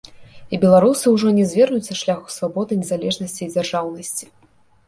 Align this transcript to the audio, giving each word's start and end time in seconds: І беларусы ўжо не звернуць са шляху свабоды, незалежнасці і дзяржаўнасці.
І 0.53 0.59
беларусы 0.63 1.11
ўжо 1.15 1.33
не 1.39 1.43
звернуць 1.51 1.87
са 1.89 1.97
шляху 2.01 2.33
свабоды, 2.37 2.81
незалежнасці 2.81 3.41
і 3.47 3.53
дзяржаўнасці. 3.55 4.25